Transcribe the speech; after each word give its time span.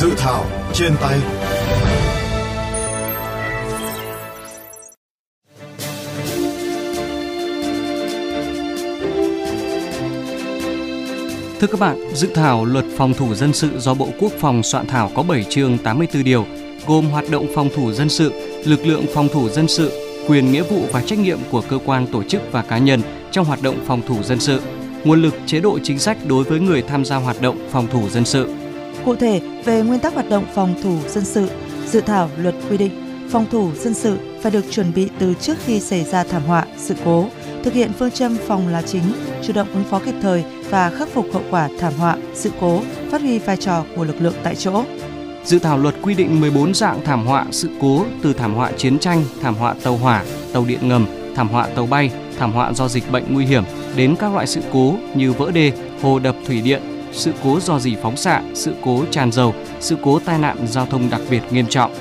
Dự 0.00 0.14
thảo 0.16 0.44
trên 0.72 0.92
tay 1.00 1.18
Thưa 11.60 11.66
các 11.66 11.80
bạn, 11.80 12.14
dự 12.14 12.28
thảo 12.34 12.64
luật 12.64 12.84
phòng 12.96 13.14
thủ 13.14 13.34
dân 13.34 13.52
sự 13.52 13.78
do 13.78 13.94
Bộ 13.94 14.08
Quốc 14.20 14.32
phòng 14.38 14.62
soạn 14.62 14.86
thảo 14.86 15.10
có 15.14 15.22
7 15.22 15.44
chương 15.44 15.78
84 15.78 16.24
điều, 16.24 16.46
gồm 16.86 17.04
hoạt 17.10 17.24
động 17.30 17.46
phòng 17.54 17.68
thủ 17.74 17.92
dân 17.92 18.08
sự, 18.08 18.32
lực 18.64 18.86
lượng 18.86 19.04
phòng 19.14 19.28
thủ 19.32 19.48
dân 19.48 19.68
sự, 19.68 19.92
quyền 20.28 20.52
nghĩa 20.52 20.62
vụ 20.62 20.82
và 20.92 21.02
trách 21.02 21.18
nhiệm 21.18 21.38
của 21.50 21.62
cơ 21.68 21.78
quan 21.86 22.06
tổ 22.12 22.22
chức 22.22 22.42
và 22.52 22.62
cá 22.62 22.78
nhân 22.78 23.00
trong 23.32 23.44
hoạt 23.44 23.62
động 23.62 23.76
phòng 23.86 24.02
thủ 24.06 24.22
dân 24.22 24.40
sự, 24.40 24.60
nguồn 25.04 25.22
lực 25.22 25.34
chế 25.46 25.60
độ 25.60 25.78
chính 25.82 25.98
sách 25.98 26.18
đối 26.26 26.44
với 26.44 26.60
người 26.60 26.82
tham 26.82 27.04
gia 27.04 27.16
hoạt 27.16 27.42
động 27.42 27.68
phòng 27.70 27.86
thủ 27.90 28.08
dân 28.08 28.24
sự. 28.24 28.57
Cụ 29.08 29.16
thể, 29.16 29.40
về 29.64 29.82
nguyên 29.82 30.00
tắc 30.00 30.14
hoạt 30.14 30.28
động 30.30 30.44
phòng 30.54 30.74
thủ 30.82 30.98
dân 31.08 31.24
sự, 31.24 31.48
dự 31.86 32.00
thảo 32.00 32.30
luật 32.38 32.54
quy 32.70 32.76
định 32.76 32.90
phòng 33.30 33.46
thủ 33.50 33.70
dân 33.74 33.94
sự 33.94 34.18
phải 34.42 34.52
được 34.52 34.64
chuẩn 34.70 34.94
bị 34.94 35.08
từ 35.18 35.34
trước 35.34 35.54
khi 35.64 35.80
xảy 35.80 36.04
ra 36.04 36.24
thảm 36.24 36.42
họa, 36.42 36.66
sự 36.76 36.94
cố, 37.04 37.26
thực 37.64 37.72
hiện 37.72 37.90
phương 37.98 38.10
châm 38.10 38.36
phòng 38.46 38.68
là 38.68 38.82
chính, 38.82 39.02
chủ 39.42 39.52
động 39.52 39.68
ứng 39.72 39.84
phó 39.84 39.98
kịp 39.98 40.14
thời 40.22 40.44
và 40.70 40.90
khắc 40.90 41.08
phục 41.08 41.26
hậu 41.32 41.42
quả 41.50 41.68
thảm 41.78 41.92
họa, 41.98 42.16
sự 42.34 42.50
cố, 42.60 42.82
phát 43.10 43.20
huy 43.20 43.38
vai 43.38 43.56
trò 43.56 43.84
của 43.96 44.04
lực 44.04 44.20
lượng 44.20 44.34
tại 44.42 44.54
chỗ. 44.54 44.84
Dự 45.44 45.58
thảo 45.58 45.78
luật 45.78 45.94
quy 46.02 46.14
định 46.14 46.40
14 46.40 46.74
dạng 46.74 47.04
thảm 47.04 47.26
họa 47.26 47.46
sự 47.50 47.68
cố 47.80 48.04
từ 48.22 48.32
thảm 48.32 48.54
họa 48.54 48.72
chiến 48.72 48.98
tranh, 48.98 49.24
thảm 49.42 49.54
họa 49.54 49.74
tàu 49.82 49.96
hỏa, 49.96 50.24
tàu 50.52 50.64
điện 50.64 50.88
ngầm, 50.88 51.06
thảm 51.36 51.48
họa 51.48 51.66
tàu 51.66 51.86
bay, 51.86 52.10
thảm 52.38 52.52
họa 52.52 52.72
do 52.72 52.88
dịch 52.88 53.12
bệnh 53.12 53.24
nguy 53.34 53.46
hiểm 53.46 53.64
đến 53.96 54.16
các 54.18 54.32
loại 54.32 54.46
sự 54.46 54.60
cố 54.72 54.94
như 55.14 55.32
vỡ 55.32 55.50
đê, 55.50 55.72
hồ 56.02 56.18
đập 56.18 56.34
thủy 56.46 56.60
điện, 56.60 56.97
sự 57.18 57.32
cố 57.44 57.60
do 57.60 57.78
dì 57.78 57.96
phóng 58.02 58.16
xạ, 58.16 58.42
sự 58.54 58.74
cố 58.84 59.04
tràn 59.10 59.32
dầu, 59.32 59.54
sự 59.80 59.96
cố 60.02 60.18
tai 60.18 60.38
nạn 60.38 60.56
giao 60.68 60.86
thông 60.86 61.10
đặc 61.10 61.20
biệt 61.30 61.42
nghiêm 61.50 61.66
trọng. 61.66 61.94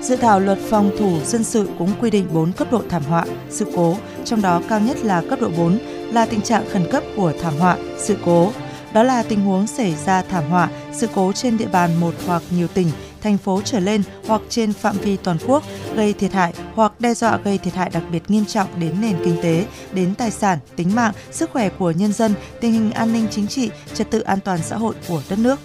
Dự 0.00 0.16
thảo 0.16 0.40
luật 0.40 0.58
phòng 0.58 0.90
thủ 0.98 1.18
dân 1.24 1.44
sự 1.44 1.68
cũng 1.78 1.90
quy 2.00 2.10
định 2.10 2.26
4 2.32 2.52
cấp 2.52 2.72
độ 2.72 2.82
thảm 2.88 3.02
họa, 3.08 3.24
sự 3.50 3.66
cố, 3.76 3.96
trong 4.24 4.42
đó 4.42 4.62
cao 4.68 4.80
nhất 4.80 5.04
là 5.04 5.22
cấp 5.30 5.40
độ 5.40 5.48
4 5.56 5.78
là 6.12 6.26
tình 6.26 6.40
trạng 6.40 6.64
khẩn 6.72 6.90
cấp 6.90 7.02
của 7.16 7.32
thảm 7.42 7.54
họa, 7.58 7.76
sự 7.98 8.16
cố. 8.24 8.52
Đó 8.92 9.02
là 9.02 9.22
tình 9.22 9.40
huống 9.40 9.66
xảy 9.66 9.94
ra 10.06 10.22
thảm 10.22 10.44
họa, 10.50 10.68
sự 10.92 11.08
cố 11.14 11.32
trên 11.32 11.58
địa 11.58 11.68
bàn 11.72 11.90
một 12.00 12.14
hoặc 12.26 12.42
nhiều 12.50 12.68
tỉnh, 12.68 12.90
thành 13.22 13.38
phố 13.38 13.60
trở 13.64 13.80
lên 13.80 14.02
hoặc 14.26 14.42
trên 14.48 14.72
phạm 14.72 14.96
vi 14.98 15.16
toàn 15.16 15.36
quốc 15.46 15.64
gây 15.94 16.12
thiệt 16.12 16.32
hại 16.32 16.54
hoặc 16.74 17.00
đe 17.00 17.14
dọa 17.14 17.36
gây 17.44 17.58
thiệt 17.58 17.74
hại 17.74 17.90
đặc 17.90 18.02
biệt 18.12 18.30
nghiêm 18.30 18.44
trọng 18.44 18.80
đến 18.80 19.00
nền 19.00 19.16
kinh 19.24 19.36
tế, 19.42 19.66
đến 19.92 20.14
tài 20.14 20.30
sản, 20.30 20.58
tính 20.76 20.94
mạng, 20.94 21.12
sức 21.30 21.50
khỏe 21.52 21.68
của 21.68 21.90
nhân 21.90 22.12
dân, 22.12 22.34
tình 22.60 22.72
hình 22.72 22.90
an 22.92 23.12
ninh 23.12 23.26
chính 23.30 23.46
trị, 23.46 23.70
trật 23.94 24.10
tự 24.10 24.20
an 24.20 24.38
toàn 24.40 24.60
xã 24.62 24.76
hội 24.76 24.94
của 25.08 25.22
đất 25.28 25.38
nước. 25.38 25.60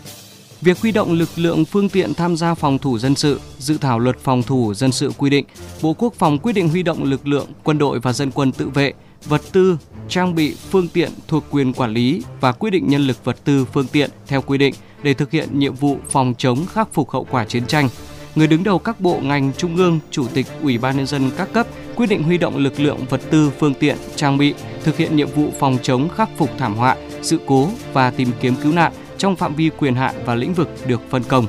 Việc 0.62 0.80
huy 0.80 0.92
động 0.92 1.14
lực 1.14 1.30
lượng 1.36 1.66
phương 1.66 1.90
tiện 1.90 2.14
tham 2.14 2.38
gia 2.38 2.54
phòng 2.54 2.78
thủ 2.78 3.00
dân 3.00 3.16
sự, 3.16 3.40
dự 3.60 3.78
thảo 3.78 4.00
luật 4.00 4.20
phòng 4.20 4.44
thủ 4.44 4.74
dân 4.74 4.92
sự 4.92 5.12
quy 5.18 5.30
định, 5.30 5.46
Bộ 5.82 5.94
Quốc 5.94 6.14
phòng 6.14 6.40
quyết 6.40 6.54
định 6.54 6.70
huy 6.70 6.84
động 6.84 7.04
lực 7.04 7.28
lượng 7.28 7.48
quân 7.64 7.78
đội 7.78 8.00
và 8.00 8.14
dân 8.14 8.32
quân 8.32 8.52
tự 8.52 8.70
vệ, 8.70 8.94
vật 9.26 9.42
tư, 9.52 9.78
trang 10.10 10.36
bị, 10.36 10.56
phương 10.72 10.88
tiện 10.88 11.12
thuộc 11.28 11.44
quyền 11.52 11.74
quản 11.74 11.94
lý 11.94 12.22
và 12.42 12.52
quyết 12.52 12.70
định 12.70 12.88
nhân 12.88 13.08
lực 13.08 13.24
vật 13.24 13.38
tư 13.44 13.66
phương 13.74 13.88
tiện 13.88 14.10
theo 14.28 14.42
quy 14.42 14.58
định 14.58 14.74
để 15.06 15.14
thực 15.14 15.32
hiện 15.32 15.60
nhiệm 15.60 15.74
vụ 15.74 15.98
phòng 16.10 16.34
chống 16.38 16.66
khắc 16.66 16.94
phục 16.94 17.10
hậu 17.10 17.28
quả 17.32 17.46
chiến 17.46 17.66
tranh. 17.68 17.90
Người 18.36 18.48
đứng 18.48 18.64
đầu 18.64 18.80
các 18.80 19.00
bộ 19.00 19.20
ngành 19.24 19.52
trung 19.58 19.78
ương, 19.78 20.00
chủ 20.12 20.28
tịch 20.34 20.46
Ủy 20.62 20.78
ban 20.78 20.98
nhân 20.98 21.08
dân 21.08 21.32
các 21.38 21.54
cấp 21.54 21.68
quyết 21.96 22.10
định 22.10 22.24
huy 22.24 22.38
động 22.38 22.58
lực 22.58 22.80
lượng 22.80 23.00
vật 23.10 23.22
tư 23.32 23.52
phương 23.60 23.74
tiện 23.74 23.98
trang 24.16 24.38
bị 24.38 24.54
thực 24.84 24.98
hiện 24.98 25.16
nhiệm 25.16 25.30
vụ 25.30 25.50
phòng 25.60 25.78
chống 25.84 26.10
khắc 26.10 26.30
phục 26.38 26.50
thảm 26.58 26.76
họa, 26.76 26.96
sự 27.22 27.40
cố 27.46 27.70
và 27.94 28.12
tìm 28.12 28.32
kiếm 28.42 28.56
cứu 28.64 28.74
nạn 28.74 28.92
trong 29.18 29.36
phạm 29.36 29.56
vi 29.56 29.70
quyền 29.78 29.96
hạn 29.96 30.16
và 30.26 30.36
lĩnh 30.36 30.54
vực 30.54 30.70
được 30.88 31.02
phân 31.10 31.24
công. 31.24 31.46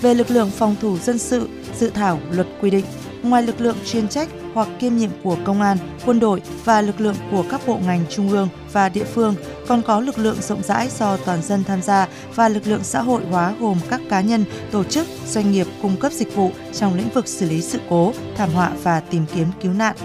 Về 0.00 0.14
lực 0.14 0.30
lượng 0.30 0.50
phòng 0.50 0.76
thủ 0.80 0.98
dân 0.98 1.18
sự, 1.18 1.48
dự 1.78 1.90
thảo 1.90 2.20
luật 2.30 2.46
quy 2.60 2.70
định, 2.70 2.84
ngoài 3.22 3.42
lực 3.42 3.60
lượng 3.60 3.76
chuyên 3.86 4.08
trách 4.08 4.28
hoặc 4.54 4.68
kiêm 4.78 4.96
nhiệm 4.96 5.10
của 5.22 5.36
công 5.44 5.60
an, 5.60 5.78
quân 6.06 6.20
đội 6.20 6.42
và 6.64 6.80
lực 6.80 7.00
lượng 7.00 7.16
của 7.30 7.44
các 7.50 7.60
bộ 7.66 7.78
ngành 7.86 8.04
trung 8.10 8.30
ương 8.30 8.48
và 8.72 8.88
địa 8.88 9.04
phương, 9.04 9.34
còn 9.66 9.82
có 9.82 10.00
lực 10.00 10.18
lượng 10.18 10.36
rộng 10.40 10.62
rãi 10.62 10.88
do 10.98 11.16
toàn 11.16 11.42
dân 11.42 11.64
tham 11.64 11.82
gia 11.82 12.08
và 12.34 12.48
lực 12.48 12.66
lượng 12.66 12.84
xã 12.84 13.02
hội 13.02 13.22
hóa 13.30 13.54
gồm 13.60 13.78
các 13.90 14.00
cá 14.08 14.20
nhân, 14.20 14.44
tổ 14.70 14.84
chức, 14.84 15.06
doanh 15.26 15.52
nghiệp 15.52 15.66
cung 15.82 15.96
cấp 15.96 16.12
dịch 16.12 16.34
vụ 16.34 16.50
trong 16.72 16.94
lĩnh 16.94 17.08
vực 17.08 17.28
xử 17.28 17.48
lý 17.48 17.62
sự 17.62 17.78
cố, 17.88 18.12
thảm 18.36 18.50
họa 18.50 18.72
và 18.82 19.00
tìm 19.00 19.24
kiếm 19.34 19.46
cứu 19.62 19.72
nạn. 19.72 19.96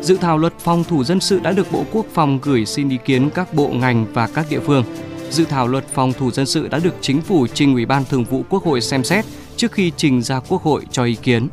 Dự 0.00 0.16
thảo 0.16 0.38
luật 0.38 0.52
phòng 0.58 0.84
thủ 0.84 1.04
dân 1.04 1.20
sự 1.20 1.40
đã 1.40 1.52
được 1.52 1.72
Bộ 1.72 1.84
Quốc 1.92 2.06
phòng 2.12 2.38
gửi 2.42 2.66
xin 2.66 2.88
ý 2.88 2.98
kiến 3.04 3.30
các 3.30 3.54
bộ 3.54 3.68
ngành 3.68 4.06
và 4.12 4.28
các 4.34 4.46
địa 4.50 4.60
phương 4.60 4.84
dự 5.32 5.44
thảo 5.44 5.68
luật 5.68 5.84
phòng 5.94 6.12
thủ 6.12 6.30
dân 6.30 6.46
sự 6.46 6.68
đã 6.68 6.78
được 6.78 6.94
chính 7.00 7.20
phủ 7.20 7.46
trình 7.54 7.74
Ủy 7.74 7.86
ban 7.86 8.04
Thường 8.04 8.24
vụ 8.24 8.44
Quốc 8.48 8.64
hội 8.64 8.80
xem 8.80 9.04
xét 9.04 9.24
trước 9.56 9.72
khi 9.72 9.92
trình 9.96 10.22
ra 10.22 10.40
Quốc 10.40 10.62
hội 10.62 10.82
cho 10.90 11.04
ý 11.04 11.14
kiến. 11.14 11.48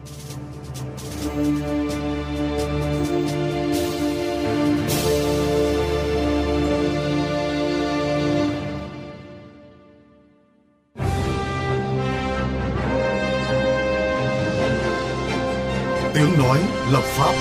Nói 16.50 16.62
lập 16.92 17.04
pháp 17.04 17.34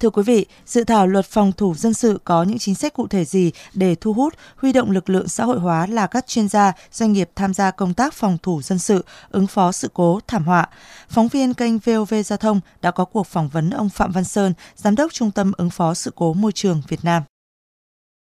Thưa 0.00 0.10
quý 0.10 0.22
vị, 0.22 0.46
dự 0.66 0.84
thảo 0.84 1.06
luật 1.06 1.24
phòng 1.24 1.52
thủ 1.52 1.74
dân 1.74 1.94
sự 1.94 2.18
có 2.24 2.42
những 2.42 2.58
chính 2.58 2.74
sách 2.74 2.94
cụ 2.94 3.06
thể 3.06 3.24
gì 3.24 3.52
để 3.74 3.94
thu 3.94 4.12
hút, 4.12 4.34
huy 4.56 4.72
động 4.72 4.90
lực 4.90 5.10
lượng 5.10 5.28
xã 5.28 5.44
hội 5.44 5.58
hóa 5.58 5.86
là 5.86 6.06
các 6.06 6.26
chuyên 6.26 6.48
gia, 6.48 6.72
doanh 6.92 7.12
nghiệp 7.12 7.30
tham 7.36 7.54
gia 7.54 7.70
công 7.70 7.94
tác 7.94 8.14
phòng 8.14 8.38
thủ 8.42 8.62
dân 8.62 8.78
sự, 8.78 9.04
ứng 9.30 9.46
phó 9.46 9.72
sự 9.72 9.88
cố, 9.94 10.20
thảm 10.26 10.44
họa. 10.44 10.68
Phóng 11.08 11.28
viên 11.28 11.54
kênh 11.54 11.78
VOV 11.78 12.14
Giao 12.24 12.36
thông 12.36 12.60
đã 12.82 12.90
có 12.90 13.04
cuộc 13.04 13.26
phỏng 13.26 13.48
vấn 13.48 13.70
ông 13.70 13.88
Phạm 13.88 14.12
Văn 14.12 14.24
Sơn, 14.24 14.54
Giám 14.76 14.94
đốc 14.94 15.12
Trung 15.12 15.30
tâm 15.30 15.52
ứng 15.56 15.70
phó 15.70 15.94
sự 15.94 16.12
cố 16.14 16.34
môi 16.34 16.52
trường 16.52 16.82
Việt 16.88 17.00
Nam. 17.02 17.22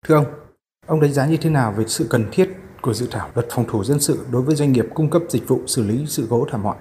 Thưa 0.07 0.15
ông, 0.15 0.25
ông 0.87 0.99
đánh 1.01 1.13
giá 1.13 1.25
như 1.25 1.37
thế 1.37 1.49
nào 1.49 1.73
về 1.77 1.83
sự 1.87 2.07
cần 2.09 2.25
thiết 2.31 2.49
của 2.81 2.93
dự 2.93 3.07
thảo 3.11 3.29
luật 3.35 3.47
phòng 3.51 3.65
thủ 3.69 3.83
dân 3.83 3.99
sự 3.99 4.25
đối 4.31 4.41
với 4.41 4.55
doanh 4.55 4.71
nghiệp 4.71 4.85
cung 4.93 5.09
cấp 5.09 5.21
dịch 5.29 5.47
vụ 5.47 5.61
xử 5.67 5.83
lý 5.83 6.05
sự 6.07 6.27
cố 6.29 6.45
thảm 6.51 6.61
họa? 6.61 6.75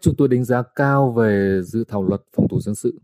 Chúng 0.00 0.14
tôi 0.16 0.28
đánh 0.28 0.44
giá 0.44 0.62
cao 0.62 1.12
về 1.12 1.60
dự 1.62 1.84
thảo 1.88 2.02
luật 2.02 2.22
phòng 2.36 2.48
thủ 2.48 2.60
dân 2.60 2.74
sự 2.74 2.98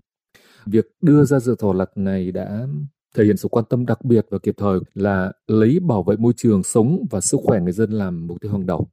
Việc 0.67 0.87
đưa 1.01 1.25
ra 1.25 1.41
dự 1.41 1.57
thảo 1.59 1.73
luật 1.73 1.91
này 1.97 2.33
đã 2.33 2.67
thể 3.15 3.25
hiện 3.25 3.37
sự 3.37 3.49
quan 3.49 3.65
tâm 3.71 3.87
đặc 3.87 4.05
biệt 4.05 4.27
và 4.31 4.39
kịp 4.39 4.55
thời 4.59 4.79
là 4.95 5.33
lấy 5.47 5.81
bảo 5.81 6.03
vệ 6.03 6.17
môi 6.17 6.33
trường 6.37 6.63
sống 6.63 7.05
và 7.11 7.21
sức 7.21 7.41
khỏe 7.45 7.61
người 7.61 7.73
dân 7.73 7.91
làm 7.91 8.27
mục 8.27 8.41
tiêu 8.41 8.53
hàng 8.53 8.67
đầu. 8.67 8.89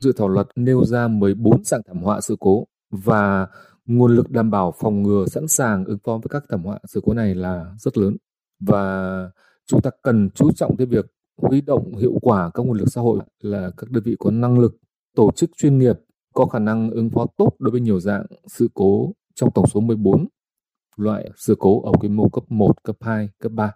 Dự 0.00 0.12
thảo 0.12 0.28
luật 0.28 0.46
nêu 0.56 0.84
ra 0.84 1.08
14 1.08 1.64
dạng 1.64 1.80
thảm 1.86 2.02
họa 2.02 2.20
sự 2.20 2.36
cố 2.40 2.66
và 2.90 3.46
nguồn 3.86 4.16
lực 4.16 4.30
đảm 4.30 4.50
bảo 4.50 4.74
phòng 4.80 5.02
ngừa, 5.02 5.26
sẵn 5.26 5.48
sàng 5.48 5.84
ứng 5.84 5.98
phó 6.04 6.12
với 6.12 6.28
các 6.30 6.44
thảm 6.48 6.62
họa 6.64 6.78
sự 6.84 7.00
cố 7.04 7.14
này 7.14 7.34
là 7.34 7.74
rất 7.78 7.98
lớn 7.98 8.16
và 8.60 9.30
chúng 9.66 9.82
ta 9.82 9.90
cần 10.02 10.30
chú 10.34 10.52
trọng 10.52 10.76
tới 10.76 10.86
việc 10.86 11.06
huy 11.36 11.60
động 11.60 11.96
hiệu 11.96 12.18
quả 12.22 12.50
các 12.54 12.66
nguồn 12.66 12.78
lực 12.78 12.88
xã 12.88 13.00
hội 13.00 13.20
là 13.40 13.70
các 13.76 13.90
đơn 13.90 14.02
vị 14.02 14.16
có 14.18 14.30
năng 14.30 14.58
lực, 14.58 14.76
tổ 15.14 15.30
chức 15.36 15.50
chuyên 15.56 15.78
nghiệp 15.78 15.96
có 16.36 16.46
khả 16.46 16.58
năng 16.58 16.90
ứng 16.90 17.10
phó 17.10 17.26
tốt 17.36 17.52
đối 17.58 17.70
với 17.70 17.80
nhiều 17.80 18.00
dạng 18.00 18.26
sự 18.46 18.68
cố 18.74 19.12
trong 19.34 19.50
tổng 19.50 19.66
số 19.66 19.80
14 19.80 20.26
loại 20.96 21.30
sự 21.36 21.56
cố 21.58 21.82
ở 21.82 21.92
quy 22.00 22.08
mô 22.08 22.28
cấp 22.28 22.44
1, 22.48 22.82
cấp 22.82 22.96
2, 23.00 23.28
cấp 23.38 23.52
3. 23.52 23.72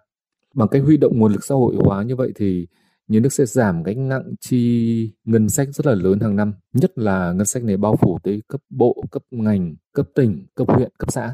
Bằng 0.53 0.67
cách 0.67 0.81
huy 0.85 0.97
động 0.97 1.19
nguồn 1.19 1.31
lực 1.31 1.43
xã 1.43 1.55
hội 1.55 1.75
hóa 1.79 2.03
như 2.03 2.15
vậy 2.15 2.31
thì 2.35 2.67
nhà 3.07 3.19
nước 3.19 3.33
sẽ 3.33 3.45
giảm 3.45 3.83
gánh 3.83 4.09
nặng 4.09 4.33
chi 4.39 5.11
ngân 5.23 5.49
sách 5.49 5.67
rất 5.71 5.85
là 5.85 5.95
lớn 5.95 6.19
hàng 6.19 6.35
năm, 6.35 6.53
nhất 6.73 6.91
là 6.95 7.31
ngân 7.31 7.45
sách 7.45 7.63
này 7.63 7.77
bao 7.77 7.95
phủ 7.95 8.17
tới 8.23 8.41
cấp 8.47 8.61
bộ, 8.69 9.03
cấp 9.11 9.23
ngành, 9.31 9.75
cấp 9.93 10.07
tỉnh, 10.15 10.45
cấp 10.55 10.67
huyện, 10.67 10.91
cấp 10.97 11.11
xã. 11.11 11.33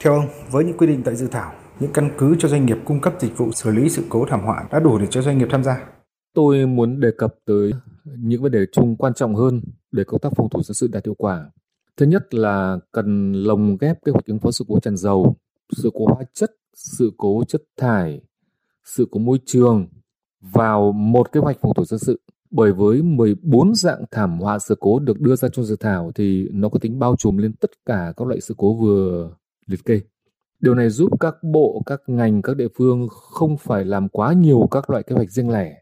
Theo 0.00 0.12
ông, 0.12 0.26
với 0.50 0.64
những 0.64 0.76
quy 0.76 0.86
định 0.86 1.02
tại 1.04 1.16
dự 1.16 1.26
thảo, 1.26 1.52
những 1.80 1.92
căn 1.92 2.10
cứ 2.18 2.36
cho 2.38 2.48
doanh 2.48 2.66
nghiệp 2.66 2.78
cung 2.84 3.00
cấp 3.00 3.14
dịch 3.20 3.36
vụ 3.36 3.52
xử 3.52 3.70
lý 3.70 3.88
sự 3.88 4.04
cố 4.08 4.26
thảm 4.28 4.40
họa 4.40 4.68
đã 4.72 4.80
đủ 4.80 4.98
để 4.98 5.06
cho 5.10 5.22
doanh 5.22 5.38
nghiệp 5.38 5.48
tham 5.50 5.64
gia? 5.64 5.86
Tôi 6.34 6.66
muốn 6.66 7.00
đề 7.00 7.08
cập 7.18 7.34
tới 7.46 7.72
những 8.04 8.42
vấn 8.42 8.52
đề 8.52 8.66
chung 8.72 8.96
quan 8.96 9.14
trọng 9.14 9.34
hơn 9.34 9.62
để 9.92 10.04
công 10.04 10.20
tác 10.20 10.32
phòng 10.36 10.48
thủ 10.50 10.62
dân 10.62 10.74
sự 10.74 10.88
đạt 10.92 11.04
hiệu 11.04 11.14
quả 11.14 11.50
Thứ 11.96 12.06
nhất 12.06 12.34
là 12.34 12.78
cần 12.92 13.32
lồng 13.32 13.76
ghép 13.76 14.04
kế 14.04 14.12
hoạch 14.12 14.26
ứng 14.26 14.38
phó 14.38 14.50
sự 14.50 14.64
cố 14.68 14.80
tràn 14.80 14.96
dầu, 14.96 15.36
sự 15.76 15.90
cố 15.94 16.06
hóa 16.06 16.24
chất, 16.34 16.50
sự 16.74 17.12
cố 17.16 17.44
chất 17.48 17.62
thải, 17.76 18.20
sự 18.84 19.06
cố 19.10 19.20
môi 19.20 19.38
trường 19.46 19.86
vào 20.40 20.92
một 20.92 21.32
kế 21.32 21.40
hoạch 21.40 21.56
phòng 21.60 21.74
thủ 21.74 21.84
dân 21.84 21.98
sự. 21.98 22.20
Bởi 22.50 22.72
với 22.72 23.02
14 23.02 23.74
dạng 23.74 24.04
thảm 24.10 24.38
họa 24.40 24.58
sự 24.58 24.76
cố 24.80 24.98
được 24.98 25.20
đưa 25.20 25.36
ra 25.36 25.48
trong 25.48 25.64
dự 25.64 25.76
thảo 25.76 26.12
thì 26.14 26.48
nó 26.52 26.68
có 26.68 26.78
tính 26.78 26.98
bao 26.98 27.16
trùm 27.16 27.36
lên 27.36 27.52
tất 27.52 27.70
cả 27.86 28.12
các 28.16 28.26
loại 28.26 28.40
sự 28.40 28.54
cố 28.58 28.74
vừa 28.74 29.30
liệt 29.66 29.84
kê. 29.84 30.00
Điều 30.60 30.74
này 30.74 30.90
giúp 30.90 31.20
các 31.20 31.34
bộ, 31.42 31.82
các 31.86 32.00
ngành, 32.06 32.42
các 32.42 32.56
địa 32.56 32.68
phương 32.76 33.08
không 33.10 33.56
phải 33.56 33.84
làm 33.84 34.08
quá 34.08 34.32
nhiều 34.32 34.68
các 34.70 34.90
loại 34.90 35.02
kế 35.02 35.14
hoạch 35.14 35.30
riêng 35.30 35.50
lẻ. 35.50 35.81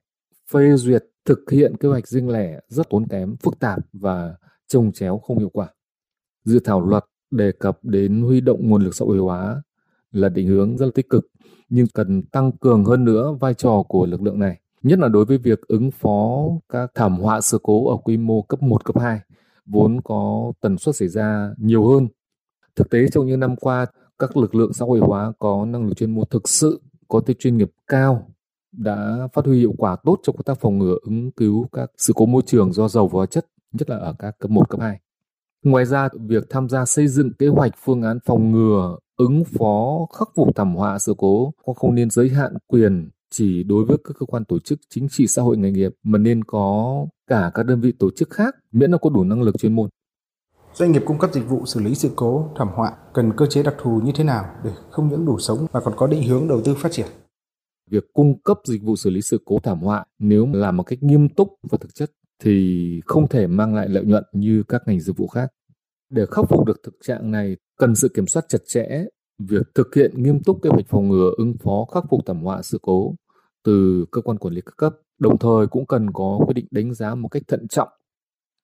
Phê 0.52 0.76
duyệt, 0.76 1.05
thực 1.25 1.50
hiện 1.50 1.76
kế 1.76 1.88
hoạch 1.88 2.08
riêng 2.08 2.29
lẻ 2.29 2.61
rất 2.69 2.91
tốn 2.91 3.06
kém, 3.06 3.37
phức 3.37 3.58
tạp 3.58 3.79
và 3.93 4.35
trồng 4.69 4.93
chéo 4.93 5.19
không 5.19 5.38
hiệu 5.38 5.49
quả. 5.49 5.69
Dự 6.44 6.58
thảo 6.64 6.81
luật 6.81 7.05
đề 7.31 7.52
cập 7.52 7.79
đến 7.82 8.23
huy 8.23 8.41
động 8.41 8.69
nguồn 8.69 8.82
lực 8.82 8.94
xã 8.94 9.05
hội 9.05 9.19
hóa 9.19 9.62
là 10.12 10.29
định 10.29 10.47
hướng 10.47 10.76
rất 10.76 10.87
là 10.87 10.93
tích 10.94 11.08
cực, 11.08 11.26
nhưng 11.69 11.87
cần 11.94 12.23
tăng 12.23 12.52
cường 12.52 12.85
hơn 12.85 13.05
nữa 13.05 13.37
vai 13.41 13.55
trò 13.55 13.82
của 13.88 14.06
lực 14.06 14.23
lượng 14.23 14.38
này. 14.38 14.61
nhất 14.82 14.99
là 14.99 15.08
đối 15.08 15.25
với 15.25 15.38
việc 15.38 15.61
ứng 15.69 15.91
phó 15.91 16.49
các 16.69 16.91
thảm 16.94 17.19
họa 17.19 17.41
sự 17.41 17.58
cố 17.62 17.88
ở 17.91 17.97
quy 17.97 18.17
mô 18.17 18.43
cấp 18.43 18.62
1, 18.62 18.85
cấp 18.85 18.99
2, 18.99 19.20
vốn 19.67 20.00
có 20.05 20.52
tần 20.61 20.79
suất 20.79 20.97
xảy 20.97 21.08
ra 21.08 21.55
nhiều 21.58 21.88
hơn. 21.88 22.08
Thực 22.76 22.91
tế 22.91 23.08
trong 23.08 23.26
những 23.26 23.41
năm 23.41 23.56
qua, 23.56 23.87
các 24.19 24.37
lực 24.37 24.55
lượng 24.55 24.73
xã 24.73 24.85
hội 24.85 24.99
hóa 24.99 25.32
có 25.38 25.67
năng 25.67 25.87
lực 25.87 25.97
chuyên 25.97 26.14
môn 26.14 26.25
thực 26.31 26.49
sự 26.49 26.81
có 27.08 27.20
tính 27.20 27.37
chuyên 27.41 27.56
nghiệp 27.56 27.70
cao 27.87 28.31
đã 28.73 29.29
phát 29.33 29.47
huy 29.47 29.59
hiệu 29.59 29.75
quả 29.79 29.97
tốt 30.05 30.19
trong 30.23 30.37
công 30.37 30.45
tác 30.45 30.61
phòng 30.61 30.79
ngừa 30.79 30.97
ứng 31.03 31.31
cứu 31.31 31.69
các 31.73 31.91
sự 31.97 32.13
cố 32.17 32.27
môi 32.27 32.43
trường 32.47 32.73
do 32.73 32.89
dầu 32.89 33.09
và 33.09 33.17
hóa 33.17 33.27
chất, 33.27 33.47
nhất 33.73 33.91
là 33.91 33.97
ở 33.97 34.15
các 34.19 34.39
cấp 34.39 34.51
1, 34.51 34.69
cấp 34.69 34.81
2. 34.81 35.01
Ngoài 35.63 35.85
ra, 35.85 36.09
việc 36.21 36.47
tham 36.51 36.69
gia 36.69 36.85
xây 36.85 37.09
dựng 37.09 37.33
kế 37.33 37.49
hoạch 37.49 37.73
phương 37.85 38.03
án 38.03 38.19
phòng 38.25 38.51
ngừa, 38.53 38.97
ứng 39.17 39.45
phó, 39.45 40.07
khắc 40.19 40.29
phục 40.35 40.57
thảm 40.57 40.75
họa 40.75 40.99
sự 40.99 41.15
cố 41.19 41.53
không 41.77 41.95
nên 41.95 42.11
giới 42.11 42.29
hạn 42.29 42.55
quyền 42.67 43.11
chỉ 43.31 43.63
đối 43.63 43.85
với 43.85 43.97
các 44.05 44.15
cơ 44.21 44.27
quan 44.27 44.45
tổ 44.45 44.59
chức 44.59 44.79
chính 44.89 45.09
trị 45.09 45.27
xã 45.27 45.43
hội 45.43 45.57
nghề 45.57 45.71
nghiệp 45.71 45.93
mà 46.03 46.19
nên 46.19 46.45
có 46.45 47.07
cả 47.27 47.51
các 47.55 47.63
đơn 47.63 47.81
vị 47.81 47.93
tổ 47.99 48.11
chức 48.17 48.31
khác 48.31 48.55
miễn 48.73 48.91
là 48.91 48.99
có 48.99 49.11
đủ 49.11 49.25
năng 49.25 49.43
lực 49.43 49.59
chuyên 49.59 49.77
môn. 49.77 49.89
Doanh 50.75 50.93
nghiệp 50.93 51.03
cung 51.07 51.19
cấp 51.19 51.31
dịch 51.33 51.49
vụ 51.49 51.67
xử 51.67 51.81
lý 51.81 51.95
sự 51.95 52.11
cố, 52.17 52.49
thảm 52.57 52.69
họa 52.75 52.93
cần 53.15 53.33
cơ 53.37 53.47
chế 53.47 53.63
đặc 53.63 53.75
thù 53.83 54.01
như 54.05 54.13
thế 54.15 54.25
nào 54.25 54.45
để 54.65 54.71
không 54.91 55.09
những 55.09 55.27
đủ 55.27 55.39
sống 55.39 55.67
mà 55.73 55.81
còn 55.81 55.95
có 55.97 56.07
định 56.07 56.23
hướng 56.23 56.49
đầu 56.49 56.61
tư 56.65 56.75
phát 56.75 56.93
triển? 56.93 57.07
Việc 57.91 58.05
cung 58.13 58.43
cấp 58.43 58.59
dịch 58.65 58.83
vụ 58.83 58.97
xử 58.97 59.11
lý 59.11 59.21
sự 59.21 59.41
cố 59.45 59.59
thảm 59.59 59.81
họa 59.81 60.05
nếu 60.19 60.49
làm 60.53 60.77
một 60.77 60.83
cách 60.83 61.03
nghiêm 61.03 61.29
túc 61.29 61.49
và 61.63 61.79
thực 61.81 61.95
chất 61.95 62.11
thì 62.43 63.01
không 63.07 63.29
thể 63.29 63.47
mang 63.47 63.75
lại 63.75 63.89
lợi 63.89 64.05
nhuận 64.05 64.25
như 64.33 64.63
các 64.69 64.83
ngành 64.87 65.01
dịch 65.01 65.17
vụ 65.17 65.27
khác. 65.29 65.51
Để 66.11 66.27
khắc 66.31 66.45
phục 66.49 66.65
được 66.67 66.81
thực 66.83 66.95
trạng 67.03 67.31
này, 67.31 67.57
cần 67.79 67.95
sự 67.95 68.09
kiểm 68.09 68.27
soát 68.27 68.43
chặt 68.49 68.59
chẽ 68.67 69.05
việc 69.39 69.63
thực 69.75 69.95
hiện 69.95 70.23
nghiêm 70.23 70.43
túc 70.43 70.63
kế 70.63 70.71
hoạch 70.71 70.89
phòng 70.89 71.09
ngừa 71.09 71.31
ứng 71.37 71.55
phó 71.59 71.85
khắc 71.95 72.05
phục 72.11 72.21
thảm 72.27 72.43
họa 72.43 72.63
sự 72.63 72.79
cố 72.83 73.15
từ 73.65 74.05
cơ 74.11 74.21
quan 74.21 74.39
quản 74.39 74.55
lý 74.55 74.61
các 74.61 74.75
cấp, 74.77 74.95
đồng 75.19 75.39
thời 75.39 75.67
cũng 75.67 75.87
cần 75.87 76.11
có 76.13 76.41
quyết 76.47 76.55
định 76.55 76.67
đánh 76.71 76.95
giá 76.95 77.15
một 77.15 77.29
cách 77.29 77.43
thận 77.49 77.69
trọng 77.69 77.89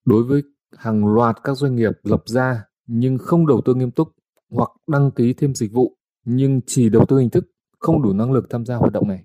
đối 0.07 0.23
với 0.23 0.43
hàng 0.77 1.07
loạt 1.15 1.37
các 1.45 1.57
doanh 1.57 1.77
nghiệp 1.77 1.93
lập 2.03 2.23
ra 2.27 2.65
nhưng 2.87 3.19
không 3.19 3.47
đầu 3.47 3.61
tư 3.65 3.75
nghiêm 3.75 3.91
túc 3.91 4.09
hoặc 4.51 4.71
đăng 4.87 5.11
ký 5.11 5.33
thêm 5.33 5.55
dịch 5.55 5.73
vụ 5.73 5.97
nhưng 6.25 6.61
chỉ 6.67 6.89
đầu 6.89 7.05
tư 7.09 7.19
hình 7.19 7.31
thức 7.31 7.45
không 7.79 8.03
đủ 8.03 8.13
năng 8.13 8.33
lực 8.33 8.47
tham 8.51 8.67
gia 8.67 8.77
hoạt 8.77 8.93
động 8.93 9.09
này. 9.09 9.23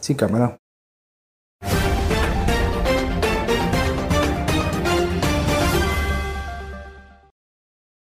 Xin 0.00 0.16
cảm 0.16 0.32
ơn 0.32 0.42
ông. 0.42 0.52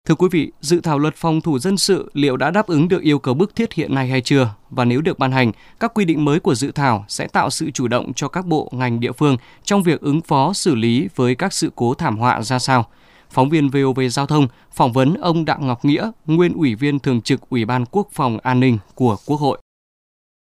Thưa 0.08 0.14
quý 0.14 0.28
vị, 0.30 0.52
dự 0.60 0.80
thảo 0.80 0.98
luật 0.98 1.14
phòng 1.16 1.40
thủ 1.40 1.58
dân 1.58 1.76
sự 1.76 2.10
liệu 2.14 2.36
đã 2.36 2.50
đáp 2.50 2.66
ứng 2.66 2.88
được 2.88 3.02
yêu 3.02 3.18
cầu 3.18 3.34
bức 3.34 3.54
thiết 3.54 3.72
hiện 3.72 3.94
nay 3.94 4.08
hay 4.08 4.20
chưa? 4.20 4.54
Và 4.70 4.84
nếu 4.84 5.00
được 5.00 5.18
ban 5.18 5.32
hành, 5.32 5.52
các 5.80 5.94
quy 5.94 6.04
định 6.04 6.24
mới 6.24 6.40
của 6.40 6.54
dự 6.54 6.72
thảo 6.72 7.04
sẽ 7.08 7.26
tạo 7.26 7.50
sự 7.50 7.70
chủ 7.70 7.88
động 7.88 8.12
cho 8.16 8.28
các 8.28 8.46
bộ 8.46 8.68
ngành 8.72 9.00
địa 9.00 9.12
phương 9.12 9.36
trong 9.62 9.82
việc 9.82 10.00
ứng 10.00 10.20
phó 10.20 10.52
xử 10.52 10.74
lý 10.74 11.08
với 11.16 11.34
các 11.34 11.52
sự 11.52 11.70
cố 11.74 11.94
thảm 11.94 12.18
họa 12.18 12.42
ra 12.42 12.58
sao? 12.58 12.86
Phóng 13.30 13.50
viên 13.50 13.68
VOV 13.68 14.00
Giao 14.10 14.26
thông 14.26 14.48
phỏng 14.72 14.92
vấn 14.92 15.14
ông 15.14 15.44
Đặng 15.44 15.66
Ngọc 15.66 15.84
Nghĩa, 15.84 16.10
nguyên 16.26 16.54
ủy 16.54 16.74
viên 16.74 16.98
thường 16.98 17.20
trực 17.20 17.40
Ủy 17.50 17.64
ban 17.64 17.84
Quốc 17.86 18.08
phòng 18.12 18.38
An 18.42 18.60
ninh 18.60 18.78
của 18.94 19.16
Quốc 19.26 19.40
hội. 19.40 19.58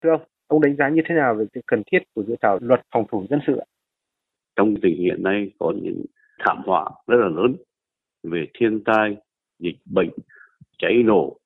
Thưa 0.05 0.11
ông, 0.11 0.21
ông 0.47 0.61
đánh 0.61 0.75
giá 0.75 0.89
như 0.89 1.01
thế 1.09 1.15
nào 1.15 1.35
về 1.35 1.45
sự 1.53 1.61
cần 1.67 1.83
thiết 1.91 1.99
của 2.13 2.23
dự 2.23 2.35
thảo 2.41 2.59
luật 2.61 2.81
phòng 2.91 3.05
thủ 3.11 3.25
dân 3.29 3.39
sự? 3.47 3.59
Trong 4.55 4.75
tình 4.81 4.97
hiện 4.97 5.23
nay 5.23 5.51
có 5.59 5.73
những 5.81 6.05
thảm 6.39 6.61
họa 6.65 6.85
rất 7.07 7.17
là 7.17 7.27
lớn 7.27 7.55
về 8.23 8.47
thiên 8.59 8.83
tai, 8.83 9.15
dịch 9.59 9.77
bệnh 9.85 10.09
cháy 10.77 11.03
nổ 11.05 11.39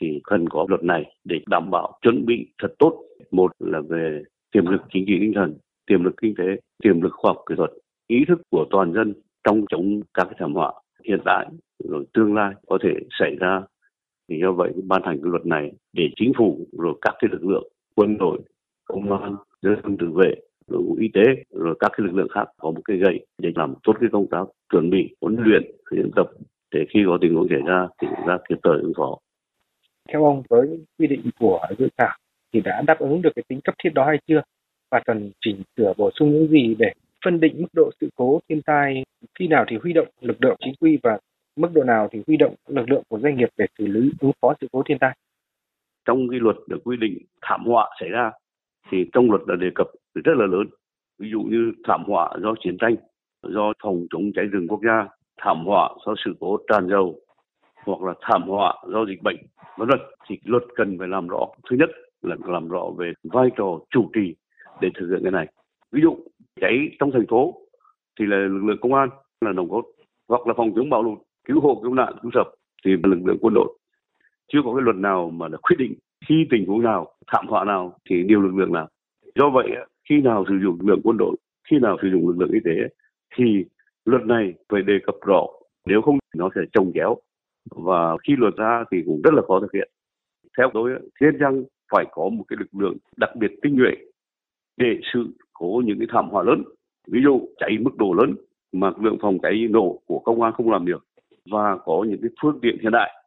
thì 0.00 0.20
cần 0.24 0.48
có 0.48 0.66
luật 0.68 0.84
này 0.84 1.14
để 1.24 1.40
đảm 1.46 1.70
bảo 1.70 1.98
chuẩn 2.02 2.26
bị 2.26 2.46
thật 2.62 2.74
tốt 2.78 3.04
một 3.30 3.52
là 3.58 3.80
về 3.88 4.22
tiềm 4.52 4.66
lực 4.66 4.82
chính 4.92 5.04
trị 5.06 5.18
tinh 5.20 5.32
thần 5.34 5.56
tiềm 5.86 6.04
lực 6.04 6.14
kinh 6.22 6.34
tế 6.38 6.44
tiềm 6.82 7.00
lực 7.00 7.12
khoa 7.12 7.28
học 7.28 7.42
kỹ 7.48 7.54
thuật 7.56 7.70
ý 8.06 8.24
thức 8.28 8.42
của 8.50 8.66
toàn 8.70 8.92
dân 8.92 9.14
trong 9.44 9.64
chống 9.70 10.00
các 10.14 10.24
cái 10.24 10.34
thảm 10.38 10.54
họa 10.54 10.72
hiện 11.04 11.20
tại 11.24 11.46
rồi 11.84 12.04
tương 12.12 12.34
lai 12.34 12.54
có 12.66 12.78
thể 12.82 12.90
xảy 13.18 13.36
ra 13.40 13.62
thì 14.28 14.40
do 14.42 14.52
vậy 14.52 14.72
ban 14.84 15.02
hành 15.02 15.16
cái 15.22 15.30
luật 15.30 15.46
này 15.46 15.72
để 15.92 16.08
chính 16.16 16.32
phủ 16.38 16.66
rồi 16.72 16.94
các 17.00 17.14
cái 17.18 17.28
lực 17.32 17.44
lượng 17.44 17.72
quân 17.94 18.18
đội 18.18 18.38
công 18.84 19.22
an 19.22 19.36
dân 19.62 19.96
tự 19.98 20.10
vệ 20.14 20.34
đội 20.68 20.82
ngũ 20.82 20.96
y 21.00 21.08
tế 21.14 21.22
rồi 21.50 21.74
các 21.80 21.92
cái 21.96 22.06
lực 22.06 22.14
lượng 22.14 22.28
khác 22.34 22.48
có 22.58 22.70
một 22.70 22.80
cái 22.84 22.96
gậy 22.96 23.26
để 23.38 23.52
làm 23.54 23.74
tốt 23.82 23.92
cái 24.00 24.08
công 24.12 24.26
tác 24.30 24.44
chuẩn 24.72 24.90
bị 24.90 25.16
huấn 25.20 25.36
luyện 25.36 25.62
diễn 25.90 26.10
tập 26.16 26.30
để 26.74 26.86
khi 26.90 27.00
có 27.06 27.18
tình 27.20 27.34
huống 27.34 27.48
xảy 27.48 27.60
ra 27.66 27.88
thì 28.02 28.08
chúng 28.16 28.26
ta 28.26 28.38
kịp 28.48 28.58
thời 28.62 28.78
ứng 28.82 28.92
phó. 28.96 29.18
Theo 30.08 30.24
ông, 30.24 30.42
với 30.48 30.68
những 30.68 30.84
quy 30.98 31.06
định 31.06 31.30
của 31.38 31.60
dự 31.78 31.88
thảo 31.96 32.16
thì 32.52 32.60
đã 32.60 32.82
đáp 32.86 32.98
ứng 32.98 33.22
được 33.22 33.30
cái 33.36 33.42
tính 33.48 33.60
cấp 33.60 33.74
thiết 33.84 33.90
đó 33.94 34.04
hay 34.06 34.18
chưa? 34.26 34.42
Và 34.90 35.00
cần 35.06 35.30
chỉnh 35.40 35.62
sửa 35.76 35.92
bổ 35.96 36.10
sung 36.14 36.30
những 36.32 36.48
gì 36.48 36.74
để 36.78 36.92
phân 37.24 37.40
định 37.40 37.54
mức 37.58 37.68
độ 37.72 37.90
sự 38.00 38.08
cố 38.16 38.40
thiên 38.48 38.62
tai 38.62 39.04
khi 39.38 39.48
nào 39.48 39.64
thì 39.68 39.76
huy 39.82 39.92
động 39.92 40.08
lực 40.20 40.36
lượng 40.40 40.56
chính 40.64 40.74
quy 40.80 40.98
và 41.02 41.18
mức 41.56 41.68
độ 41.72 41.84
nào 41.84 42.08
thì 42.12 42.22
huy 42.26 42.36
động 42.36 42.54
lực 42.68 42.90
lượng 42.90 43.02
của 43.08 43.18
doanh 43.18 43.36
nghiệp 43.36 43.48
để 43.56 43.66
xử 43.78 43.86
lý 43.86 44.10
ứng 44.20 44.32
phó 44.40 44.54
sự 44.60 44.66
cố 44.72 44.82
thiên 44.86 44.98
tai. 44.98 45.16
Trong 46.04 46.28
cái 46.28 46.40
luật 46.40 46.56
được 46.68 46.78
quy 46.84 46.96
định 46.96 47.18
thảm 47.42 47.64
họa 47.66 47.90
xảy 48.00 48.08
ra 48.08 48.30
thì 48.90 49.10
trong 49.12 49.30
luật 49.30 49.42
đã 49.46 49.54
đề 49.56 49.70
cập 49.74 49.86
rất 50.14 50.36
là 50.36 50.46
lớn. 50.46 50.66
Ví 51.18 51.30
dụ 51.30 51.42
như 51.42 51.72
thảm 51.84 52.04
họa 52.04 52.30
do 52.42 52.54
chiến 52.60 52.76
tranh, 52.78 52.96
do 53.42 53.72
phòng 53.82 54.06
chống 54.10 54.32
cháy 54.34 54.44
rừng 54.44 54.68
quốc 54.68 54.80
gia, 54.86 55.08
thảm 55.40 55.64
họa 55.64 55.90
do 56.06 56.14
sự 56.24 56.34
cố 56.40 56.58
tràn 56.68 56.88
dầu 56.88 57.20
hoặc 57.84 58.02
là 58.02 58.14
thảm 58.20 58.42
họa 58.42 58.74
do 58.86 59.04
dịch 59.06 59.22
bệnh 59.22 59.36
vân 59.76 59.88
vân. 59.88 59.98
Thì 60.28 60.38
luật 60.44 60.62
cần 60.74 60.98
phải 60.98 61.08
làm 61.08 61.28
rõ. 61.28 61.46
Thứ 61.70 61.76
nhất 61.76 61.90
là 62.22 62.36
làm 62.46 62.68
rõ 62.68 62.84
về 62.98 63.12
vai 63.22 63.48
trò 63.56 63.78
chủ 63.90 64.10
trì 64.14 64.34
để 64.80 64.88
thực 64.94 65.08
hiện 65.10 65.20
cái 65.22 65.32
này. 65.32 65.46
Ví 65.92 66.00
dụ 66.02 66.16
cháy 66.60 66.96
trong 66.98 67.10
thành 67.12 67.26
phố 67.26 67.54
thì 68.20 68.26
là 68.26 68.36
lực 68.36 68.64
lượng 68.64 68.78
công 68.80 68.94
an 68.94 69.08
là 69.40 69.52
nòng 69.52 69.68
cốt 69.68 69.84
hoặc 70.28 70.46
là 70.46 70.54
phòng 70.56 70.72
chống 70.76 70.90
bão 70.90 71.02
lụt 71.02 71.18
cứu 71.44 71.60
hộ 71.60 71.80
cứu 71.82 71.94
nạn 71.94 72.14
cứu 72.22 72.30
sập 72.34 72.46
thì 72.84 72.90
là 72.90 73.00
lực 73.02 73.18
lượng 73.24 73.38
quân 73.40 73.54
đội 73.54 73.78
chưa 74.52 74.58
có 74.64 74.74
cái 74.74 74.82
luật 74.82 74.96
nào 74.96 75.30
mà 75.30 75.48
đã 75.48 75.58
quyết 75.62 75.76
định 75.78 75.94
khi 76.26 76.46
tình 76.50 76.66
huống 76.66 76.82
nào, 76.82 77.12
thảm 77.26 77.46
họa 77.48 77.64
nào 77.64 77.96
thì 78.10 78.22
điều 78.22 78.40
lực 78.40 78.54
lượng 78.54 78.72
nào 78.72 78.88
do 79.34 79.50
vậy, 79.50 79.70
khi 80.08 80.20
nào 80.20 80.44
sử 80.48 80.54
dụng 80.62 80.76
lực 80.80 80.86
lượng 80.88 81.00
quân 81.04 81.16
đội, 81.16 81.36
khi 81.70 81.78
nào 81.78 81.96
sử 82.02 82.08
dụng 82.10 82.28
lực 82.28 82.38
lượng 82.38 82.50
y 82.52 82.60
tế, 82.64 82.88
thì 83.36 83.64
luật 84.04 84.22
này 84.22 84.54
phải 84.68 84.82
đề 84.82 84.98
cập 85.06 85.14
rõ. 85.26 85.46
Nếu 85.86 86.02
không 86.02 86.18
nó 86.34 86.50
sẽ 86.54 86.60
trồng 86.72 86.92
chéo. 86.94 87.16
Và 87.70 88.16
khi 88.26 88.36
luật 88.36 88.56
ra 88.56 88.84
thì 88.90 89.02
cũng 89.06 89.20
rất 89.22 89.34
là 89.34 89.42
khó 89.48 89.60
thực 89.60 89.72
hiện. 89.72 89.90
Theo 90.58 90.70
tôi 90.74 90.90
thiên 91.20 91.36
rằng 91.38 91.64
phải 91.92 92.04
có 92.10 92.28
một 92.28 92.44
cái 92.48 92.56
lực 92.60 92.80
lượng 92.80 92.96
đặc 93.16 93.36
biệt 93.36 93.52
tinh 93.62 93.76
nhuệ 93.76 93.92
để 94.76 95.00
sự 95.12 95.26
cố 95.52 95.82
những 95.84 95.98
cái 95.98 96.08
thảm 96.10 96.28
họa 96.28 96.42
lớn, 96.42 96.64
ví 97.06 97.20
dụ 97.24 97.48
cháy 97.58 97.78
mức 97.80 97.96
độ 97.96 98.12
lớn 98.12 98.34
mà 98.72 98.88
lực 98.88 99.02
lượng 99.02 99.18
phòng 99.22 99.38
cháy 99.42 99.66
nổ 99.70 100.00
của 100.06 100.18
công 100.18 100.42
an 100.42 100.52
không 100.52 100.70
làm 100.70 100.84
được. 100.84 101.04
Và 101.50 101.76
có 101.84 102.04
những 102.08 102.20
cái 102.22 102.30
phương 102.42 102.58
tiện 102.62 102.78
hiện 102.82 102.92
đại 102.92 103.19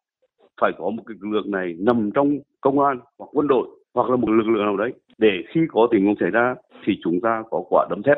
phải 0.62 0.72
có 0.78 0.90
một 0.90 1.04
cái 1.06 1.18
lực 1.22 1.30
lượng 1.32 1.52
này 1.52 1.76
nằm 1.80 2.10
trong 2.16 2.40
công 2.62 2.80
an 2.80 3.00
hoặc 3.18 3.30
quân 3.34 3.48
đội 3.48 3.68
hoặc 3.94 4.10
là 4.10 4.16
một 4.16 4.30
lực 4.30 4.48
lượng 4.48 4.66
nào 4.66 4.78
đấy 4.78 4.94
để 5.18 5.44
khi 5.50 5.62
có 5.70 5.88
tình 5.92 6.06
huống 6.06 6.16
xảy 6.20 6.30
ra 6.30 6.56
thì 6.86 6.94
chúng 7.04 7.22
ta 7.22 7.44
có 7.52 7.64
quả 7.70 7.88
đấm 7.90 8.04
thép 8.04 8.18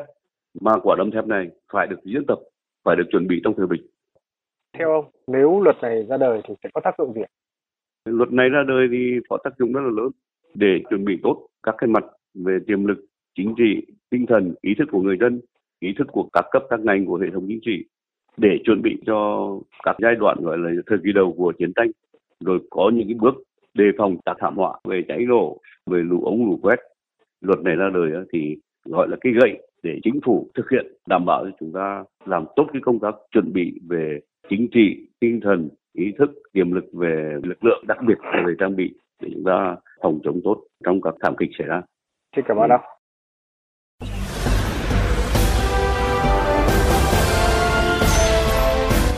mà 0.60 0.72
quả 0.82 0.96
đấm 0.98 1.10
thép 1.10 1.26
này 1.26 1.48
phải 1.72 1.86
được 1.86 2.04
diễn 2.04 2.26
tập 2.28 2.38
phải 2.84 2.96
được 2.96 3.04
chuẩn 3.12 3.26
bị 3.26 3.40
trong 3.44 3.54
thời 3.56 3.66
bình. 3.66 3.86
Theo 4.78 4.92
ông, 4.92 5.04
nếu 5.26 5.60
luật 5.60 5.76
này 5.82 6.06
ra 6.08 6.16
đời 6.16 6.40
thì 6.48 6.54
sẽ 6.62 6.68
có 6.74 6.80
tác 6.84 6.94
dụng 6.98 7.12
gì? 7.14 7.20
Luật 8.04 8.32
này 8.32 8.48
ra 8.48 8.62
đời 8.68 8.88
thì 8.90 9.20
có 9.28 9.38
tác 9.44 9.50
dụng 9.58 9.72
rất 9.72 9.80
là 9.80 9.90
lớn 9.96 10.10
để 10.54 10.80
chuẩn 10.90 11.04
bị 11.04 11.18
tốt 11.22 11.46
các 11.62 11.74
cái 11.78 11.88
mặt 11.88 12.04
về 12.34 12.58
tiềm 12.66 12.84
lực 12.84 13.04
chính 13.34 13.54
trị, 13.56 13.86
tinh 14.10 14.26
thần, 14.26 14.54
ý 14.60 14.74
thức 14.78 14.88
của 14.92 15.00
người 15.00 15.16
dân, 15.20 15.40
ý 15.80 15.94
thức 15.98 16.06
của 16.12 16.28
các 16.32 16.44
cấp 16.50 16.62
các 16.70 16.80
ngành 16.80 17.06
của 17.06 17.16
hệ 17.16 17.30
thống 17.32 17.44
chính 17.48 17.60
trị 17.62 17.84
để 18.36 18.58
chuẩn 18.64 18.82
bị 18.82 19.02
cho 19.06 19.50
các 19.82 19.96
giai 20.02 20.14
đoạn 20.14 20.38
gọi 20.42 20.58
là 20.58 20.70
thời 20.86 20.98
kỳ 21.04 21.12
đầu 21.12 21.34
của 21.36 21.52
chiến 21.58 21.72
tranh 21.76 21.90
rồi 22.44 22.58
có 22.70 22.90
những 22.94 23.08
cái 23.08 23.16
bước 23.20 23.34
đề 23.74 23.84
phòng 23.98 24.16
các 24.26 24.36
thảm 24.40 24.56
họa 24.56 24.78
về 24.88 25.02
cháy 25.08 25.18
nổ 25.28 25.60
về 25.90 25.98
lũ 25.98 26.24
ống 26.24 26.46
lũ 26.46 26.58
quét 26.62 26.78
luật 27.40 27.58
này 27.58 27.76
ra 27.76 27.90
đời 27.94 28.24
thì 28.32 28.56
gọi 28.84 29.08
là 29.08 29.16
cái 29.20 29.32
gậy 29.32 29.58
để 29.82 29.98
chính 30.02 30.20
phủ 30.24 30.50
thực 30.54 30.70
hiện 30.70 30.86
đảm 31.08 31.24
bảo 31.26 31.44
cho 31.44 31.50
chúng 31.60 31.72
ta 31.72 32.04
làm 32.24 32.44
tốt 32.56 32.66
cái 32.72 32.82
công 32.84 32.98
tác 33.00 33.14
chuẩn 33.32 33.52
bị 33.52 33.80
về 33.88 34.20
chính 34.48 34.68
trị, 34.72 35.08
tinh 35.20 35.40
thần, 35.42 35.68
ý 35.92 36.04
thức, 36.18 36.30
tiềm 36.52 36.72
lực 36.72 36.84
về 36.92 37.32
lực 37.42 37.64
lượng, 37.64 37.84
đặc 37.86 37.98
biệt 38.06 38.18
là 38.22 38.42
về 38.46 38.54
trang 38.58 38.76
bị 38.76 38.94
để 39.22 39.28
chúng 39.34 39.44
ta 39.44 39.76
phòng 40.02 40.18
chống 40.24 40.40
tốt 40.44 40.62
trong 40.84 41.00
các 41.00 41.14
thảm 41.20 41.34
kịch 41.38 41.50
xảy 41.58 41.66
ra. 41.66 41.82
Xin 42.36 42.44
cảm 42.48 42.56
ơn 42.56 42.70
ông. 42.70 42.80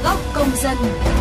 Góc 0.04 0.18
công 0.34 0.50
dân 0.54 1.17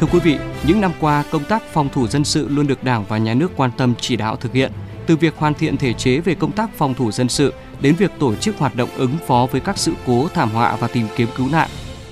Thưa 0.00 0.06
quý 0.12 0.18
vị, 0.18 0.38
những 0.66 0.80
năm 0.80 0.92
qua, 1.00 1.24
công 1.30 1.44
tác 1.44 1.62
phòng 1.72 1.88
thủ 1.88 2.08
dân 2.08 2.24
sự 2.24 2.48
luôn 2.48 2.66
được 2.66 2.84
Đảng 2.84 3.04
và 3.08 3.18
Nhà 3.18 3.34
nước 3.34 3.52
quan 3.56 3.70
tâm 3.76 3.94
chỉ 4.00 4.16
đạo 4.16 4.36
thực 4.36 4.52
hiện, 4.52 4.72
từ 5.06 5.16
việc 5.16 5.34
hoàn 5.36 5.54
thiện 5.54 5.76
thể 5.76 5.92
chế 5.92 6.18
về 6.18 6.34
công 6.34 6.52
tác 6.52 6.70
phòng 6.76 6.94
thủ 6.94 7.12
dân 7.12 7.28
sự 7.28 7.54
đến 7.80 7.94
việc 7.94 8.10
tổ 8.18 8.34
chức 8.34 8.58
hoạt 8.58 8.76
động 8.76 8.88
ứng 8.96 9.16
phó 9.26 9.46
với 9.52 9.60
các 9.60 9.78
sự 9.78 9.92
cố 10.06 10.28
thảm 10.34 10.50
họa 10.50 10.76
và 10.76 10.88
tìm 10.88 11.06
kiếm 11.16 11.28
cứu 11.36 11.48
nạn. 11.52 11.68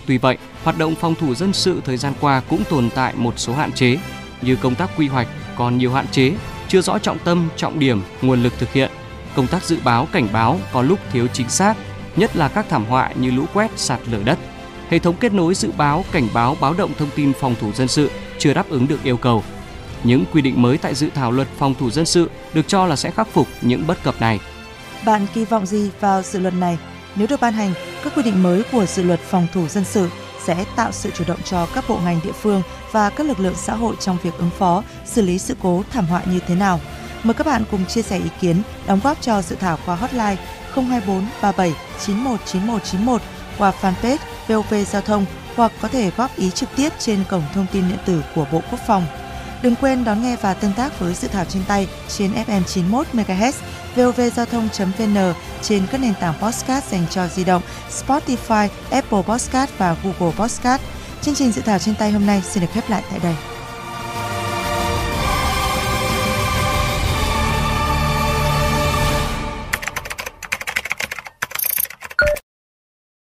Tuy 0.06 0.18
vậy, 0.18 0.38
hoạt 0.62 0.78
động 0.78 0.94
phòng 0.94 1.14
thủ 1.14 1.34
dân 1.34 1.52
sự 1.52 1.80
thời 1.84 1.96
gian 1.96 2.12
qua 2.20 2.42
cũng 2.48 2.62
tồn 2.70 2.90
tại 2.94 3.14
một 3.16 3.34
số 3.36 3.54
hạn 3.54 3.72
chế 3.72 3.96
như 4.42 4.56
công 4.56 4.74
tác 4.74 4.90
quy 4.96 5.08
hoạch, 5.08 5.28
còn 5.56 5.78
nhiều 5.78 5.92
hạn 5.92 6.06
chế, 6.10 6.32
chưa 6.68 6.80
rõ 6.80 6.98
trọng 6.98 7.18
tâm, 7.18 7.48
trọng 7.56 7.78
điểm, 7.78 8.02
nguồn 8.22 8.42
lực 8.42 8.52
thực 8.58 8.72
hiện. 8.72 8.90
Công 9.36 9.46
tác 9.46 9.64
dự 9.64 9.78
báo, 9.84 10.08
cảnh 10.12 10.28
báo 10.32 10.60
có 10.72 10.82
lúc 10.82 10.98
thiếu 11.12 11.26
chính 11.26 11.48
xác, 11.48 11.74
nhất 12.16 12.36
là 12.36 12.48
các 12.48 12.66
thảm 12.68 12.84
họa 12.84 13.12
như 13.12 13.30
lũ 13.30 13.44
quét, 13.54 13.70
sạt 13.76 14.00
lở 14.10 14.18
đất. 14.24 14.38
Hệ 14.90 14.98
thống 14.98 15.16
kết 15.20 15.32
nối 15.32 15.54
dự 15.54 15.70
báo, 15.76 16.04
cảnh 16.12 16.28
báo, 16.34 16.56
báo 16.60 16.74
động 16.74 16.90
thông 16.98 17.10
tin 17.16 17.32
phòng 17.40 17.54
thủ 17.60 17.72
dân 17.72 17.88
sự 17.88 18.10
chưa 18.38 18.54
đáp 18.54 18.68
ứng 18.68 18.88
được 18.88 19.02
yêu 19.04 19.16
cầu. 19.16 19.42
Những 20.04 20.24
quy 20.32 20.42
định 20.42 20.62
mới 20.62 20.78
tại 20.78 20.94
dự 20.94 21.10
thảo 21.14 21.32
luật 21.32 21.48
phòng 21.58 21.74
thủ 21.74 21.90
dân 21.90 22.06
sự 22.06 22.30
được 22.54 22.68
cho 22.68 22.86
là 22.86 22.96
sẽ 22.96 23.10
khắc 23.10 23.28
phục 23.28 23.48
những 23.62 23.86
bất 23.86 24.02
cập 24.02 24.20
này. 24.20 24.40
Bạn 25.04 25.26
kỳ 25.34 25.44
vọng 25.44 25.66
gì 25.66 25.90
vào 26.00 26.22
dự 26.22 26.38
luật 26.38 26.54
này? 26.54 26.78
Nếu 27.14 27.26
được 27.26 27.40
ban 27.40 27.52
hành, 27.52 27.72
các 28.04 28.12
quy 28.16 28.22
định 28.22 28.42
mới 28.42 28.62
của 28.72 28.86
dự 28.86 29.02
luật 29.02 29.20
phòng 29.20 29.46
thủ 29.52 29.68
dân 29.68 29.84
sự 29.84 30.08
sẽ 30.44 30.64
tạo 30.76 30.92
sự 30.92 31.10
chủ 31.10 31.24
động 31.26 31.38
cho 31.44 31.66
các 31.74 31.84
bộ 31.88 31.98
ngành 32.04 32.20
địa 32.24 32.32
phương 32.32 32.62
và 32.92 33.10
các 33.10 33.26
lực 33.26 33.40
lượng 33.40 33.54
xã 33.56 33.74
hội 33.74 33.96
trong 34.00 34.18
việc 34.22 34.34
ứng 34.38 34.50
phó, 34.58 34.82
xử 35.04 35.22
lý 35.22 35.38
sự 35.38 35.56
cố 35.62 35.82
thảm 35.90 36.06
họa 36.06 36.22
như 36.32 36.40
thế 36.46 36.54
nào. 36.54 36.80
Mời 37.22 37.34
các 37.34 37.46
bạn 37.46 37.64
cùng 37.70 37.86
chia 37.86 38.02
sẻ 38.02 38.18
ý 38.18 38.30
kiến, 38.40 38.62
đóng 38.86 39.00
góp 39.04 39.22
cho 39.22 39.42
dự 39.42 39.56
thảo 39.56 39.78
qua 39.86 39.96
hotline 39.96 40.36
024 40.74 41.26
37 41.42 41.74
91 42.06 42.40
9191 42.46 43.20
qua 43.58 43.72
fanpage 43.82 44.16
VOV 44.48 44.74
Giao 44.90 45.02
thông 45.02 45.26
hoặc 45.56 45.72
có 45.80 45.88
thể 45.88 46.10
góp 46.16 46.36
ý 46.36 46.50
trực 46.50 46.68
tiếp 46.76 46.88
trên 46.98 47.24
cổng 47.30 47.42
thông 47.54 47.66
tin 47.72 47.88
điện 47.88 47.98
tử 48.06 48.22
của 48.34 48.46
Bộ 48.52 48.60
Quốc 48.70 48.80
phòng. 48.86 49.06
Đừng 49.62 49.74
quên 49.76 50.04
đón 50.04 50.22
nghe 50.22 50.36
và 50.36 50.54
tương 50.54 50.72
tác 50.72 51.00
với 51.00 51.14
dự 51.14 51.28
thảo 51.28 51.44
trên 51.44 51.62
tay 51.68 51.88
trên 52.08 52.32
FM 52.46 52.62
91 52.62 53.06
MHz, 53.12 53.52
vovgiao 53.96 54.46
thông.vn 54.46 55.34
trên 55.62 55.86
các 55.92 56.00
nền 56.00 56.14
tảng 56.20 56.34
podcast 56.42 56.90
dành 56.90 57.06
cho 57.10 57.26
di 57.26 57.44
động, 57.44 57.62
Spotify, 57.90 58.68
Apple 58.90 59.22
Podcast 59.22 59.70
và 59.78 59.96
Google 60.04 60.36
Podcast. 60.36 60.82
Chương 61.22 61.34
trình 61.34 61.52
dự 61.52 61.62
thảo 61.62 61.78
trên 61.78 61.94
tay 61.94 62.10
hôm 62.10 62.26
nay 62.26 62.42
xin 62.42 62.60
được 62.60 62.70
khép 62.72 62.90
lại 62.90 63.02
tại 63.10 63.20
đây. 63.22 63.53